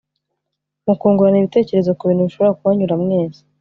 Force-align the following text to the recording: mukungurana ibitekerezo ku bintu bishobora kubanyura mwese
mukungurana 0.85 1.37
ibitekerezo 1.39 1.89
ku 1.97 2.03
bintu 2.09 2.25
bishobora 2.27 2.55
kubanyura 2.57 2.93
mwese 3.03 3.41